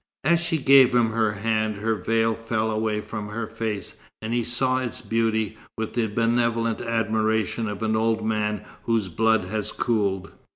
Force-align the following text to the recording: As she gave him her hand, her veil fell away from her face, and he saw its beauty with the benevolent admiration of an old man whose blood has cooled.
As 0.23 0.39
she 0.39 0.57
gave 0.57 0.95
him 0.95 1.11
her 1.11 1.33
hand, 1.33 1.75
her 1.75 1.93
veil 1.93 2.33
fell 2.33 2.71
away 2.71 3.01
from 3.01 3.29
her 3.29 3.45
face, 3.45 3.97
and 4.19 4.33
he 4.33 4.43
saw 4.43 4.79
its 4.79 4.99
beauty 4.99 5.59
with 5.77 5.93
the 5.93 6.07
benevolent 6.07 6.81
admiration 6.81 7.69
of 7.69 7.83
an 7.83 7.95
old 7.95 8.25
man 8.25 8.63
whose 8.85 9.09
blood 9.09 9.45
has 9.45 9.71
cooled. 9.71 10.31